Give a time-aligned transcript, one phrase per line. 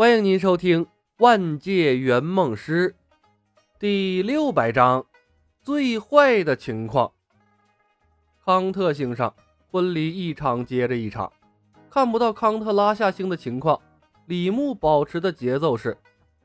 [0.00, 0.86] 欢迎您收听
[1.18, 2.88] 《万界圆梦师》
[3.78, 5.04] 第六百章：
[5.60, 7.12] 最坏的情况。
[8.42, 9.34] 康特星上，
[9.70, 11.30] 婚礼一场接着一场，
[11.90, 13.78] 看不到康特拉下星的情况。
[14.24, 15.94] 李牧保持的节奏是：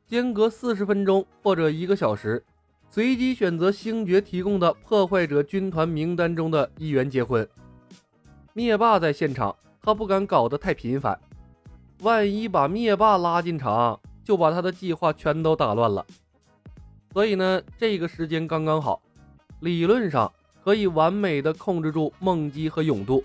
[0.06, 2.44] 间隔四十分钟或者一个小时，
[2.90, 7.48] 随机选择星爵提供的破坏者军团名单中的一员结婚。
[8.52, 11.18] 灭霸在现场，他不敢搞得太频繁。
[12.06, 16.06] 万一把灭霸拉进场，就把他的计划全都打乱了。
[17.12, 19.02] 所以呢，这个时间刚刚好，
[19.62, 20.32] 理论上
[20.64, 23.24] 可以完美的控制住梦姬和勇度，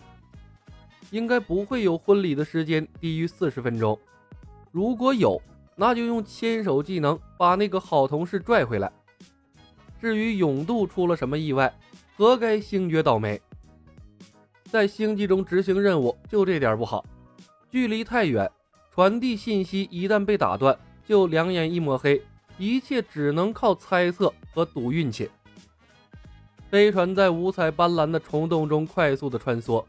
[1.11, 3.99] 应该不会有婚礼的时间低于四十分钟。
[4.73, 5.39] 如果有，
[5.77, 8.91] 那就用牵手技能把那个好同事拽回来。
[10.01, 11.71] 至于勇度出了什么意外，
[12.17, 13.39] 何该星爵倒霉？
[14.71, 17.05] 在星际中执行任务，就这点不好，
[17.71, 18.51] 距离太远。
[19.01, 22.23] 传递信息一旦被打断，就两眼一抹黑，
[22.59, 25.31] 一切只能靠猜测和赌运气。
[26.69, 29.83] 飞船在五彩斑斓的虫洞中快速的穿梭，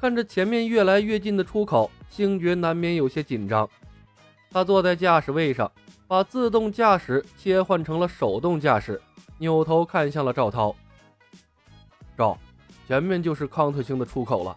[0.00, 3.68] 看着前面越来越近的出口，星爵难免有些紧张。
[4.50, 5.70] 他坐在驾驶位上，
[6.08, 8.98] 把自动驾驶切换成了手动驾驶，
[9.36, 10.74] 扭头看向了赵涛。
[12.16, 12.38] 赵，
[12.88, 14.56] 前面就是康特星的出口了。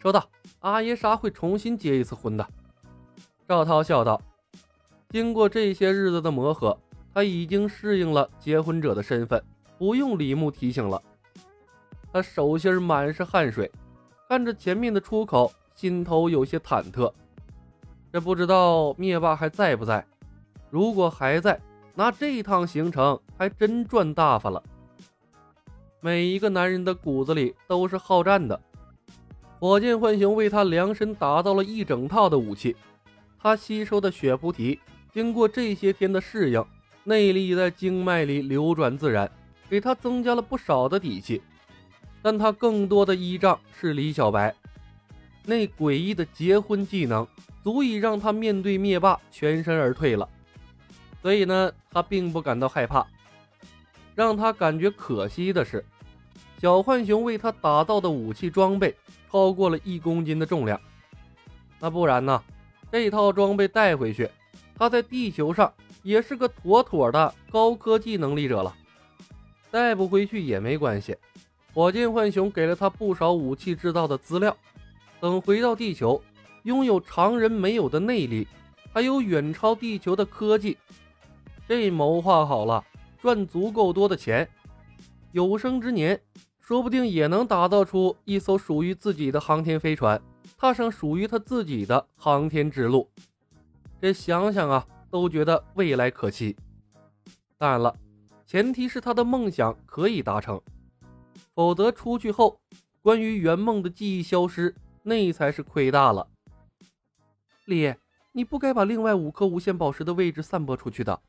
[0.00, 0.24] 收到。
[0.66, 2.44] 阿耶莎会重新结一次婚的，
[3.46, 4.20] 赵涛笑道。
[5.10, 6.76] 经过这些日子的磨合，
[7.14, 9.40] 他已经适应了结婚者的身份，
[9.78, 11.00] 不用李牧提醒了。
[12.12, 13.70] 他手心满是汗水，
[14.28, 17.12] 看着前面的出口，心头有些忐忑。
[18.12, 20.04] 这不知道灭霸还在不在？
[20.68, 21.60] 如果还在，
[21.94, 24.60] 那这趟行程还真赚大发了。
[26.00, 28.60] 每一个男人的骨子里都是好战的。
[29.58, 32.76] 火箭浣熊为他量身打造了一整套的武器，
[33.40, 34.78] 他吸收的血菩提
[35.14, 36.62] 经过这些天的适应，
[37.04, 39.30] 内力在经脉里流转自然，
[39.70, 41.40] 给他增加了不少的底气。
[42.20, 44.54] 但他更多的依仗是李小白，
[45.44, 47.26] 那诡异的结婚技能
[47.62, 50.28] 足以让他面对灭霸全身而退了。
[51.22, 53.06] 所以呢，他并不感到害怕。
[54.14, 55.82] 让他感觉可惜的是，
[56.60, 58.94] 小浣熊为他打造的武器装备。
[59.36, 60.80] 超过了一公斤的重量，
[61.78, 62.42] 那不然呢？
[62.90, 64.26] 这套装备带回去，
[64.74, 65.70] 他在地球上
[66.02, 68.74] 也是个妥妥的高科技能力者了。
[69.70, 71.14] 带不回去也没关系，
[71.74, 74.56] 火箭浣熊给了他不少武器制造的资料。
[75.20, 76.22] 等回到地球，
[76.62, 78.48] 拥有常人没有的内力，
[78.90, 80.78] 还有远超地球的科技，
[81.68, 82.82] 这谋划好了，
[83.20, 84.48] 赚足够多的钱，
[85.32, 86.18] 有生之年。
[86.66, 90.20] 说不定也能打造出一艘属于自己的航天飞船，
[90.58, 93.08] 踏上属于他自己的航天之路。
[94.00, 96.56] 这想想啊，都觉得未来可期。
[97.56, 97.94] 当然了，
[98.44, 100.60] 前提是他的梦想可以达成，
[101.54, 102.58] 否则出去后
[103.00, 104.74] 关于圆梦的记忆消失，
[105.04, 106.26] 那才是亏大了。
[107.66, 107.94] 李，
[108.32, 111.20] 你不该把另外五颗无限宝石的位置散播出去的。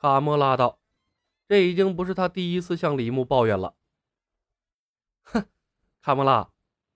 [0.00, 0.78] 卡莫拉道，
[1.46, 3.74] 这已经不是他第一次向李牧抱怨了。
[5.32, 5.44] 哼，
[6.02, 6.48] 卡莫拉，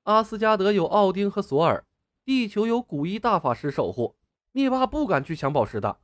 [0.05, 1.85] 阿斯加德有奥丁和索尔，
[2.25, 4.15] 地球有古一大法师守护，
[4.53, 5.99] 灭霸不敢去抢宝石的。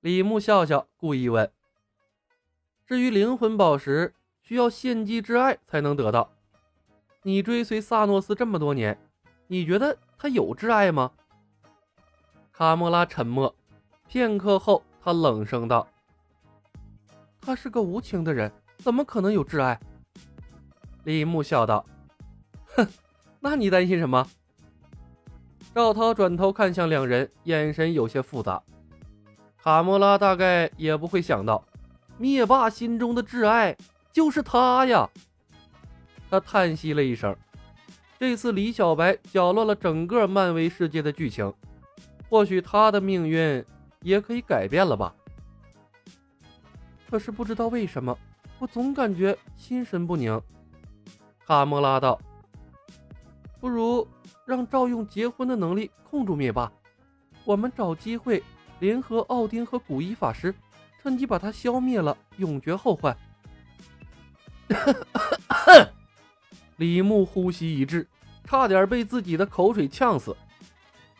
[0.00, 1.50] 李牧笑笑，故意问
[2.86, 6.30] ：“至于灵魂宝石，需要献祭之爱才能得到。
[7.22, 8.96] 你追随萨诺斯这么多年，
[9.48, 11.10] 你觉得他有挚爱吗？”
[12.52, 13.54] 卡莫拉沉默
[14.06, 15.88] 片刻后，他冷声道
[17.40, 19.80] ：“他是个无情的人，怎么可能有挚爱？”
[21.06, 21.86] 李牧笑道
[22.74, 22.84] ：“哼，
[23.38, 24.26] 那你担心什么？”
[25.72, 28.60] 赵涛转头看向两人，眼神有些复杂。
[29.62, 31.64] 卡莫拉大概也不会想到，
[32.18, 33.76] 灭霸心中的挚爱
[34.12, 35.08] 就是他呀。
[36.28, 37.36] 他叹息了一声。
[38.18, 41.54] 这次李小白搅乱了整个漫威世界的剧情，
[42.28, 43.64] 或许他的命运
[44.00, 45.14] 也可以改变了吧。
[47.08, 48.18] 可是不知道为什么，
[48.58, 50.42] 我总感觉心神不宁。
[51.46, 52.20] 卡莫拉道
[53.60, 54.06] ：“不如
[54.44, 56.70] 让赵用结婚的能力控住灭霸，
[57.44, 58.42] 我们找机会
[58.80, 60.52] 联合奥丁和古一法师，
[61.00, 63.16] 趁机把他消灭了，永绝后患。
[66.78, 68.06] ”李牧呼吸一滞，
[68.44, 70.36] 差点被自己的口水呛死。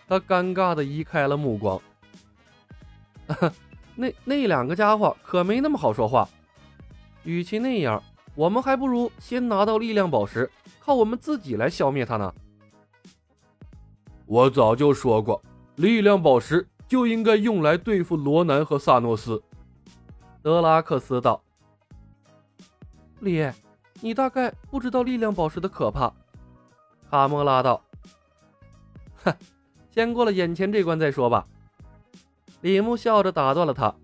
[0.09, 1.81] 他尴尬的移开了目光。
[3.95, 6.29] 那那两个家伙可没那么好说话，
[7.23, 8.03] 与其那样。
[8.37, 10.49] 我们还不如先拿到力量宝石，
[10.79, 12.33] 靠我们自己来消灭他呢。
[14.27, 15.43] 我早就说过，
[15.77, 19.43] 力量宝石就应该用来对付罗南和萨诺斯。
[20.43, 21.43] 德拉克斯道
[23.21, 23.51] ：“李，
[24.01, 26.13] 你大概不知道力量宝石的可怕。”
[27.11, 27.83] 卡莫拉道
[29.25, 29.35] ：“哼，
[29.91, 31.47] 先过了眼前这关再说吧。”
[32.61, 33.95] 李牧笑着打断了他：“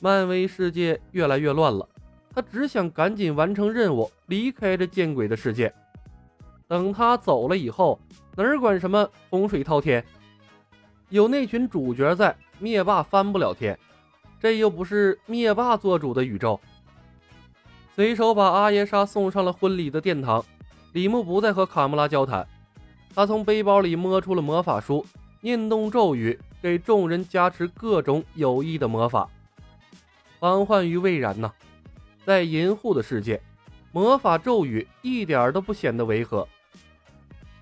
[0.00, 1.88] 漫威世界越来越乱了，
[2.34, 5.72] 他只想赶紧完成任务，离开这见鬼的世界。
[6.66, 8.00] 等他走了以后，
[8.36, 10.04] 哪管什么洪水滔天？
[11.10, 13.78] 有那群主角在，灭霸翻不了天。
[14.40, 16.58] 这又不是灭霸做主的宇宙。”
[17.94, 20.42] 随手把阿耶莎送上了婚礼的殿堂。
[20.92, 22.46] 李牧不再和卡莫拉交谈，
[23.14, 25.04] 他从背包里摸出了魔法书，
[25.40, 29.28] 念动咒语，给众人加持各种有益的魔法。
[30.38, 31.52] 防患于未然呐，
[32.24, 33.40] 在银护的世界，
[33.92, 36.46] 魔法咒语一点都不显得违和。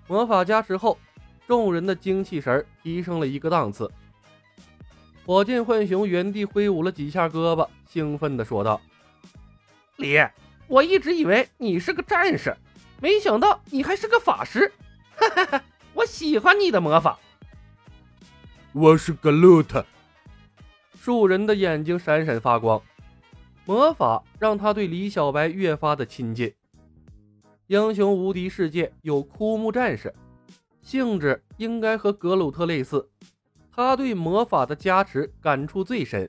[0.06, 0.98] 魔法加持后，
[1.46, 3.90] 众人的精气神提升了一个档次。
[5.24, 8.80] 火箭浣熊原地挥舞了几下胳膊，兴奋地说道
[9.96, 10.18] ：“李，
[10.66, 12.56] 我一直以为你是个战士。”
[13.02, 14.70] 没想到你还是个法师，
[15.16, 15.64] 哈哈哈！
[15.94, 17.18] 我喜欢你的魔法。
[18.72, 19.86] 我是格鲁特。
[21.00, 22.78] 树人的眼睛闪闪发光，
[23.70, 26.52] 魔法让他对李小白越发的亲近。
[27.68, 30.12] 英雄无敌世界有枯木战士，
[30.82, 33.08] 性质应该和格鲁特类似，
[33.70, 36.28] 他对魔法的加持感触最深。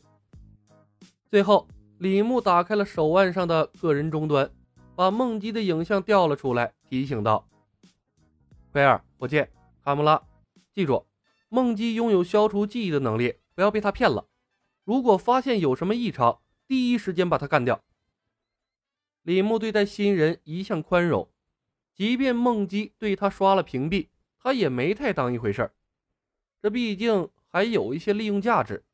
[1.32, 1.68] 最后，
[1.98, 4.48] 李牧打开了手腕上的个人终端。
[4.96, 7.48] 把梦姬的影像调了出来，提醒道
[8.72, 9.50] ：“贝尔、火箭、
[9.84, 10.22] 卡穆拉，
[10.76, 11.08] 记住，
[11.50, 14.28] 梦姬拥有消除记忆的能力，不要被他骗了。
[14.84, 16.38] 如果发现有什么异常，
[16.72, 17.84] 第一时间把他干掉。”
[19.24, 21.28] 李牧对待新人一向宽容，
[21.94, 24.08] 即便梦姬对他刷了屏蔽，
[24.40, 25.74] 他也没太当一回事儿
[26.62, 28.86] 这毕竟还有一些利用价值。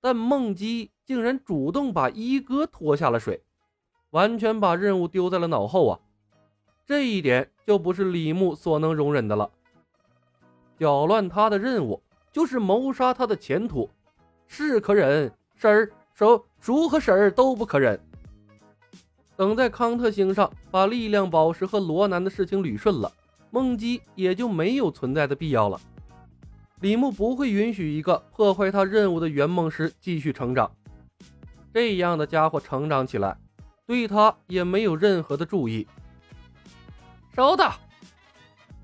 [0.00, 3.40] 但梦姬竟然主动把一哥拖下了水。
[4.10, 6.00] 完全把任务丢在了脑后啊！
[6.84, 9.48] 这一点就不是李牧所能容忍的了。
[10.76, 12.02] 搅乱他的任务，
[12.32, 13.88] 就是谋杀他的前途，
[14.48, 17.98] 是可忍，婶儿、叔、叔和婶儿都不可忍。
[19.36, 23.10] 等在康特星上把力量宝石和罗南的事情捋顺了，
[23.50, 25.80] 梦姬也就没有存在的必要了。
[26.80, 30.70] 李牧不会允许一个破坏他任务的圆梦师继续成长，
[31.72, 33.34] 这样的家伙成长起来。
[33.86, 35.86] 对他也没有任何的注意。
[37.34, 37.72] 收到。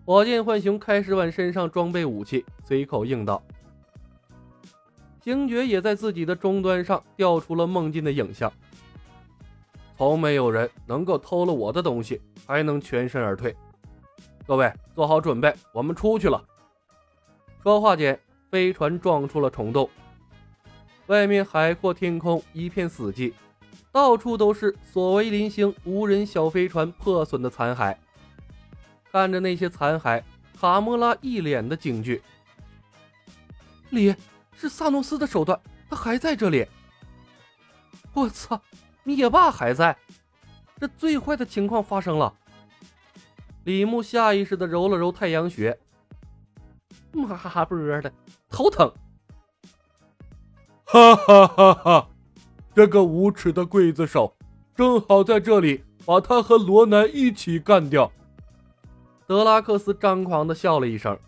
[0.06, 3.42] 火箭浣熊开始往身上装备武器，随口应道。
[5.26, 8.52] 星爵也在自己的终端上调出了梦境的影像。
[9.96, 13.52] 从没有人能够偷了我的东西还能全身而退。
[14.46, 16.40] 各位做好准备，我们出去了。
[17.61, 18.17] 说话间，
[18.52, 19.90] 飞船撞出了虫洞，
[21.08, 23.32] 外面海阔天空，一片死寂。
[23.90, 27.96] 到处都是索维林星无人小飞船破损的残骸。
[29.11, 30.23] 看着那些残骸，
[30.56, 32.23] 卡莫拉一脸的惊惧。
[33.90, 34.14] 里
[34.56, 36.66] 是萨诺斯的手段，他还在这里。
[38.12, 38.60] 我操，
[39.04, 39.96] 灭霸还在！
[40.80, 42.34] 这最坏的情况发生了。
[43.64, 45.78] 李牧下意识的揉了揉太阳穴。
[47.12, 48.12] 妈波的，
[48.48, 48.92] 头疼！
[50.84, 52.08] 哈哈哈哈！
[52.75, 54.36] 这个无耻的刽子手，
[54.75, 58.12] 正好在这里把他和罗南一起干掉。
[59.26, 61.18] 德拉克斯张狂的笑了一声。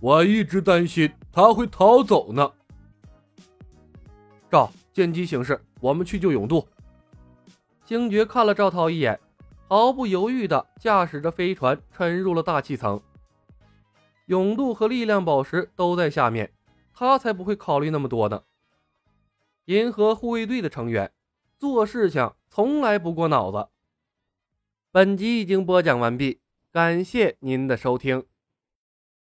[0.00, 2.48] 我一直担心他会逃走呢。
[4.48, 6.64] 赵，见机行事，我们去救永渡。
[7.84, 9.18] 星爵看了赵涛一眼，
[9.66, 13.02] 毫不犹豫的驾驶着飞船沉入了大气层。
[14.26, 16.52] 永渡和力量宝石都在下面，
[16.92, 18.44] 他才不会考虑那么多呢。
[19.64, 21.12] 银河护卫队的成员
[21.58, 23.66] 做事情从来不过脑子。
[24.92, 26.38] 本集已经播讲完毕，
[26.70, 28.24] 感谢您的收听。